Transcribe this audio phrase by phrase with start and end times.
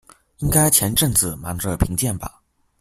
[0.39, 2.41] 應該前陣子忙著評鑑吧